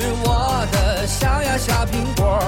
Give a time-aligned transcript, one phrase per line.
[0.00, 2.40] 是我的小呀小苹果，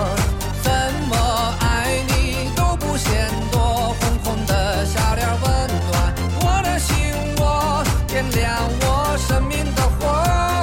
[0.63, 0.73] 怎
[1.11, 3.95] 么爱你都不嫌多。
[4.01, 5.45] 红红的小脸温
[5.91, 6.97] 暖我的心
[7.37, 10.09] 窝，点亮我生命的火，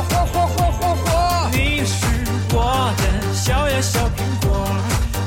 [0.09, 1.49] 火火火火火。
[1.51, 2.07] 你是
[2.55, 4.65] 我的小呀小苹果，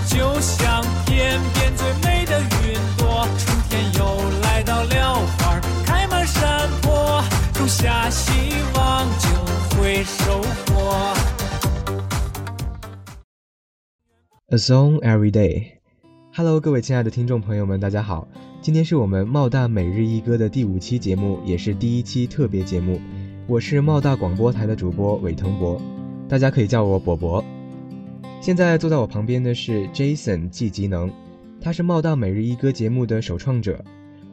[0.08, 3.28] 就像天边最美的云朵。
[3.38, 7.22] 春天又来到了，花开满山坡，
[7.54, 8.32] 种下希
[8.74, 10.71] 望就会收获。
[14.52, 15.64] A song every day。
[16.34, 18.28] Hello，各位亲爱的听众朋友们，大家好！
[18.60, 23.00] 今天是我们茂大每日一歌的第五期节目，也是第一期特别节目。
[23.46, 25.80] 我是茂大广播台的主播韦腾博，
[26.28, 27.42] 大家可以叫我博博。
[28.42, 31.10] 现在坐在我旁边的是 Jason 季吉能，
[31.58, 33.82] 他是茂大每日一歌节目的首创者。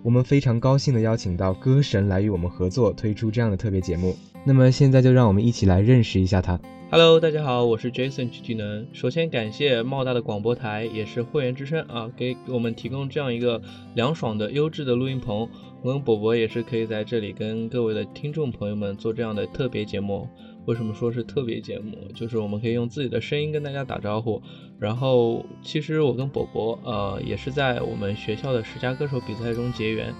[0.01, 4.15] 我们非常高兴的邀请到歌神来与我们合作，推出这样的特别节目。
[4.45, 6.57] 那么现在就让我们一起来认识一下他。
[6.89, 8.87] Hello，大家好，我是 Jason 曲技能。
[8.93, 13.61] 首先感谢茂大的广播台，也是会员之声啊，给我们提供这样一个
[13.93, 15.49] 凉爽的、优质的录音棚。
[15.81, 20.27] 我跟博博也是可以在这里跟各位的听众朋友们做这样的特别节目。
[20.69, 21.97] 为什么说是特别节目？
[22.13, 24.39] 就是我们可以用自己的声音跟大家打招呼。
[24.77, 30.13] 然后，其实我跟博博呃也是在我们学校的十佳歌手比赛中结缘。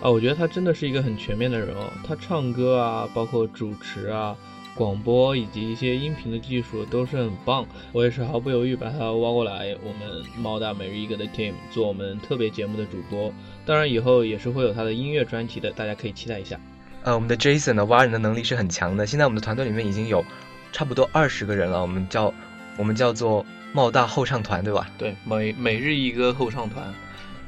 [0.00, 1.90] 啊，我觉得他真的是一个很全面的人哦。
[2.04, 4.36] 他唱歌啊，包括主持啊。
[4.76, 13.32] 广播以及一些音频的技术都是很棒，我也是毫不犹豫把他挖过来，我们猫大每日一歌的 team 做我们特别节目的主播。
[13.64, 16.60] 当然以后也是会有他的音乐专题的，大家可以期待一下。
[17.06, 19.06] 呃，我们的 Jason 呢，挖人的能力是很强的。
[19.06, 20.24] 现在我们的团队里面已经有
[20.72, 22.34] 差不多二十个人了，我们叫
[22.76, 24.90] 我们叫做茂大后唱团，对吧？
[24.98, 26.92] 对，每每日一歌后唱团。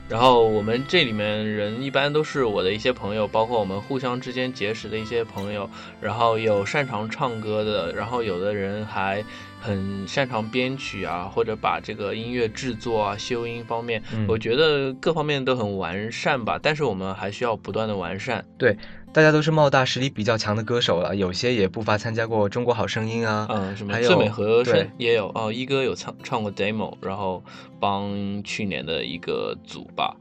[0.09, 5.69] 然后我们这里面人一般都是我的一些朋友，包括我们互相之间结识的一些朋友，
[6.01, 9.25] 然后有擅长唱歌的，然后有的人还
[9.61, 16.59] 很擅长编曲啊，或者把这个音乐制作啊、修音方面，嗯我觉得各方面都很完善吧。
[16.63, 18.45] 但是我们还需要不断的完善。
[18.57, 18.77] 对
[19.13, 23.47] 大家都是茂大实力比较强的歌手了，有些也不乏参加过《中国好声音》啊。
[23.51, 27.43] 嗯，什么还有最美和对声也有哦，一哥有唱唱过 demo，然后
[27.81, 30.15] 帮去年的一个组吧。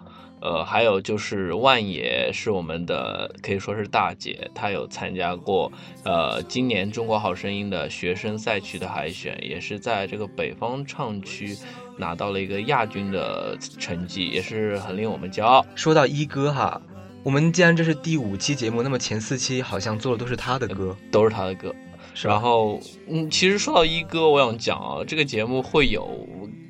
[0.48, 5.70] 呃，还有就是万野是我们的可以说是大姐，她有参加过
[6.06, 11.54] 呃今年中国好声音的学生赛区的海选，也是在这个北方唱区
[11.98, 15.66] 拿到了一个亚军的成绩，也是很令我们骄傲。
[15.76, 16.82] 说到一哥哈，
[17.24, 21.76] 我们既然这是第五期节目，那么前四期好像做的都是他的歌，都是他的歌。
[22.24, 26.26] 然后，嗯，其实说到一哥，我想讲啊，这个节目会有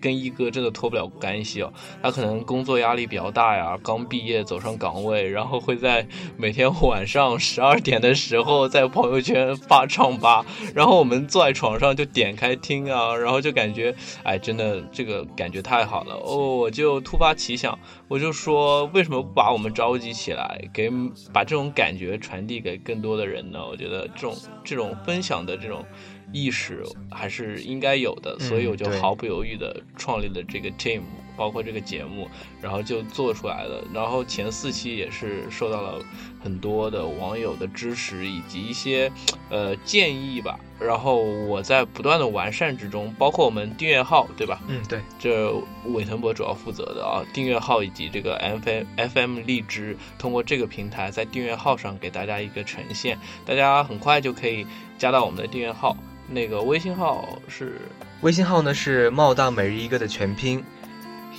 [0.07, 1.73] 跟一哥真的脱不了干系哦。
[2.01, 6.07] 他可能工作压力比较大呀，刚毕业走上岗位，然后会在
[6.37, 20.89] 每天晚上十二点的时候在朋友圈发唱吧，然后我们坐在床上就点开听啊，然后就感觉，哎，真的这个感觉太好了哦，我就突发奇想，我就说为什么不把我们召集起来，给
[21.33, 23.59] 把这种感觉传递给更多的人呢？
[23.67, 25.83] 我觉得这种这种分享的这种
[26.31, 31.01] 意识还是应该有的，所以我就毫不犹豫的创立了这个 team，
[31.35, 32.27] 包括这个节目，
[32.61, 33.83] 然后就做出来了。
[33.93, 35.99] 然后前四期也是受到了
[36.43, 39.11] 很多的网友的支持以及一些
[39.49, 40.59] 呃建议吧。
[40.79, 44.61] 然后我在不断的完善之中，包括我们订阅号，对吧？
[44.67, 45.51] 嗯，对，这
[45.85, 54.67] 韦腾博主要负责的啊，订阅号以及这个 FM FM 荔枝，通过这个平台在订阅号上给大家一个呈现，大家很快就可以
[54.99, 55.97] 加到我们的订阅号，
[56.29, 57.79] 那个微信号是
[58.21, 60.63] 微信号呢是茂大每日一歌的全拼。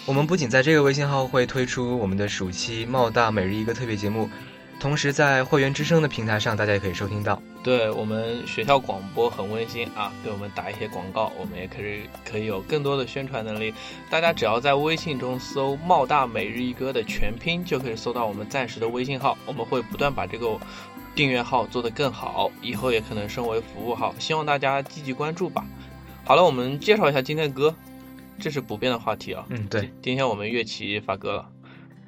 [0.06, 4.28] 我们不仅在这个微信号会推出我们的暑期茂大每日一歌特别节目，
[4.80, 7.42] 同时在会员之声的平台上，大家也可以收听到。
[7.62, 13.74] 对我们学校广播很温馨啊，给我们打一些广告，我们也可以可以有更多的宣传能力。
[14.08, 19.36] 大家只要在微信中搜“茂大每日一歌”的全拼，就可以搜到我们暂时的微信号。
[19.44, 20.56] 我们会不断把这个
[21.14, 25.66] 订阅号做得更好，以后也可能升为服务号，希望大家积极关注吧。
[26.24, 27.74] 好了，我们介绍一下今天的歌，
[28.38, 29.44] 这是不变的话题啊。
[29.48, 31.50] 嗯，对，今天我们乐器发歌了，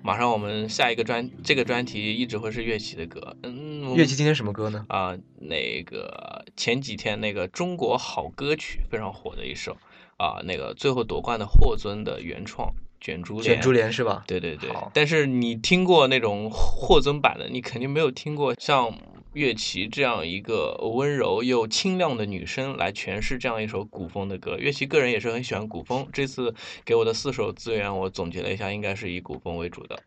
[0.03, 3.37] 马上我们下一个专这个专题一直会是乐器的歌。
[3.43, 4.85] 嗯，乐器今天什么歌呢？
[4.89, 9.77] 啊、那个前几天那个中国好歌曲非常火的一首
[10.19, 13.55] 啊、那个最后夺冠的霍尊的原创卷珠帘。
[13.55, 14.23] 卷珠帘是吧？
[14.26, 18.93] 对对对，但是你听过那种霍尊版的，你肯定没有听过像
[19.32, 24.56] 乐琪这样一个温柔又清亮的女生来诠释这样一首古风的歌。
[24.58, 26.55] 乐琪个人也是很喜欢古风，这次
[26.85, 29.99] 给我的四首资源，我总结了一下，应该是以古风为主的。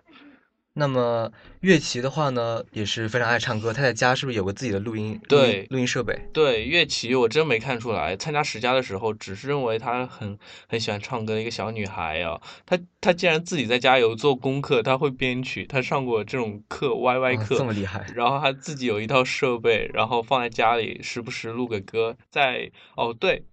[0.75, 3.71] 那么乐琪的话呢，也是非常爱唱歌。
[3.71, 6.19] 他在家是不是有个自己的录音对录音设备？
[6.33, 8.17] 对，乐琪我真没看出来。
[8.17, 10.37] 参加十佳的时候，只是认为她很
[10.67, 12.41] 很喜欢唱歌的一个小女孩啊。
[12.65, 18.05] 她她竟然自己在家有做功课，她会编曲，她上过这种课，YY 课，这么厉害。
[18.15, 22.17] 然后她自己有一套设备，然后放在家里，时不时录个歌。
[22.31, 23.43] 在哦对，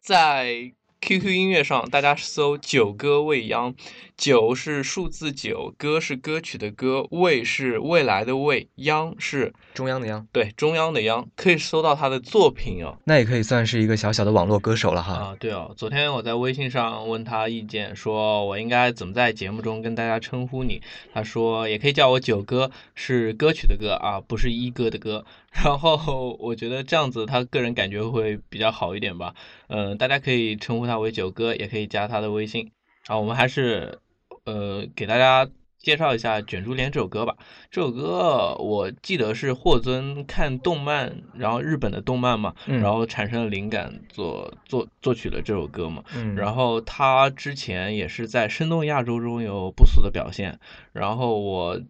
[0.00, 0.72] 在。
[1.00, 3.74] QQ 音乐上，大家搜“九歌未央”，
[4.18, 12.98] 九是数字九，歌是歌曲的歌，未是未来的未，央是中央的央，对，中央的央，可以搜到他的作品哦。
[13.04, 15.14] 那也可以算是一个小小的网络歌手了哈。
[15.14, 20.82] 啊，对哦，昨天我在微信上问他意见，说我应该怎么在节目中跟大家称呼你，
[21.14, 25.24] 他说也可以叫我九哥，是歌曲的歌啊，不是一哥的歌。
[25.64, 29.34] 然后我觉得这样子，他个人感觉会比较好一点吧。
[29.66, 32.72] 嗯，大家可以称呼他为九哥，也可以加他的微信。
[33.06, 34.00] 啊，我们还是
[34.44, 35.48] 呃给大家
[35.78, 37.36] 介绍一下《卷珠帘》这首歌吧。
[37.70, 46.02] 这首歌我记得是霍尊看动漫，然后日本的动漫嘛，然后产生了灵感，作作作曲的这首歌嘛。
[46.16, 50.58] 嗯，然后他之前也是在《生动亚洲》中有不俗的表现。
[50.92, 51.80] 然后我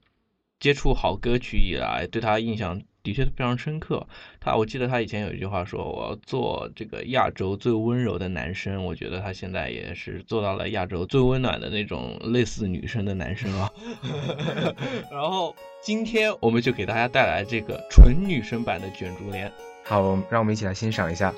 [0.60, 2.82] 接触好歌曲以来，对他印象。
[3.02, 4.06] 的确非常深刻。
[4.40, 13.70] 他，我记得他以前有一句话说：“我要做这个亚洲最温柔的男生。”我觉得他现在也是做到了亚洲最温暖的那种类似女生的男生啊。
[15.10, 19.48] 然后今天我们就给大家带来这个纯女生版的《卷珠帘》。
[19.84, 21.34] 好，让我们一起来欣赏一下。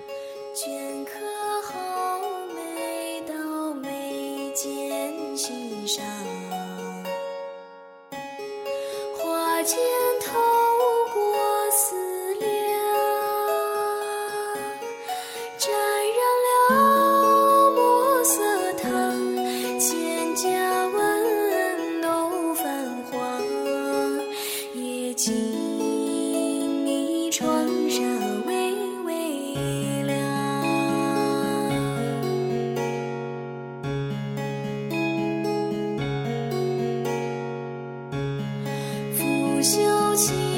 [39.62, 40.51] 袖起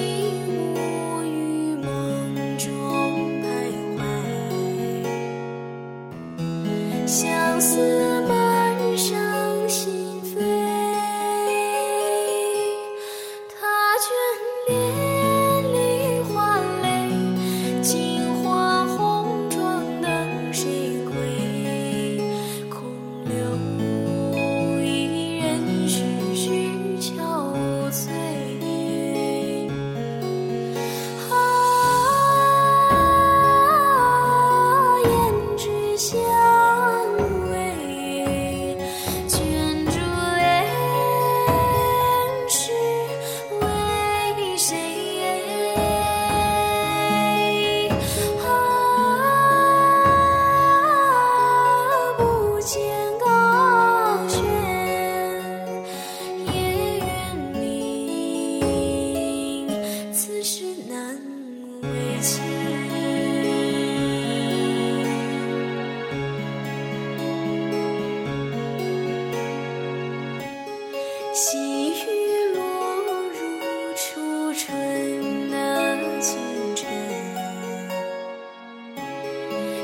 [71.35, 76.39] 细雨落入初春的清
[76.77, 76.87] 晨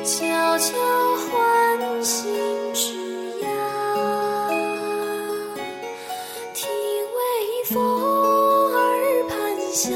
[0.05, 0.76] 悄悄
[1.16, 2.33] 唤醒
[2.73, 2.95] 枝
[3.40, 3.49] 芽
[6.54, 6.71] 听
[7.16, 9.92] 微风耳畔响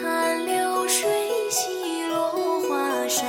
[0.00, 1.10] 叹流水
[1.50, 3.24] 兮落花殇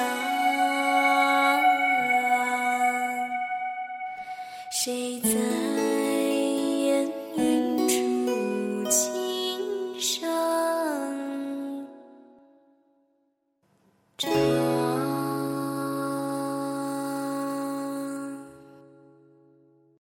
[4.69, 5.84] 谁在